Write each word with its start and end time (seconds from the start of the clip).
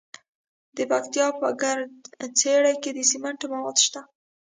د 0.75 0.77
پکتیا 0.91 1.27
په 1.39 1.47
ګرده 1.61 2.25
څیړۍ 2.37 2.75
کې 2.83 2.91
د 2.93 2.99
سمنټو 3.11 3.45
مواد 3.53 3.77
شته. 3.85 4.01